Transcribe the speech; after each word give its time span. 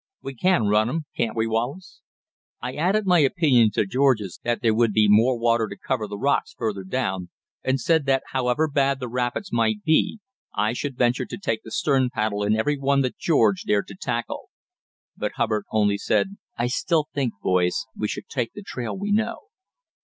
We 0.23 0.33
can 0.33 0.65
run 0.65 0.89
'em, 0.89 1.01
can't 1.15 1.35
we, 1.35 1.45
Wallace?" 1.45 2.01
I 2.59 2.73
added 2.73 3.05
my 3.05 3.19
opinion 3.19 3.69
to 3.73 3.85
George's 3.85 4.39
that 4.43 4.63
there 4.63 4.73
would 4.73 4.93
be 4.93 5.05
more 5.07 5.37
water 5.37 5.67
to 5.67 5.77
cover 5.77 6.07
the 6.07 6.17
rocks 6.17 6.55
farther 6.55 6.83
down, 6.83 7.29
and 7.63 7.79
said 7.79 8.07
that 8.07 8.23
however 8.31 8.67
bad 8.67 8.99
the 8.99 9.07
rapids 9.07 9.53
might 9.53 9.83
be 9.83 10.19
I 10.55 10.73
should 10.73 10.97
venture 10.97 11.25
to 11.25 11.37
take 11.37 11.61
the 11.61 11.69
stern 11.69 12.09
paddle 12.11 12.41
in 12.41 12.55
every 12.55 12.79
one 12.79 13.01
that 13.01 13.19
George 13.19 13.61
dared 13.61 13.85
to 13.89 13.95
tackle. 13.95 14.49
But 15.15 15.33
Hubbard 15.33 15.65
only 15.71 15.99
said: 15.99 16.37
"I 16.57 16.65
still 16.65 17.05
think, 17.13 17.33
boys, 17.39 17.85
we 17.95 18.07
should 18.07 18.27
take 18.27 18.53
the 18.55 18.63
trail 18.63 18.97
we 18.97 19.11
know." 19.11 19.37